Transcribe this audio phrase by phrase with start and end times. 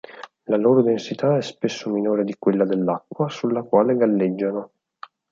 [0.45, 4.71] La loro densità è spesso minore di quella dell'acqua, sulla quale galleggiano.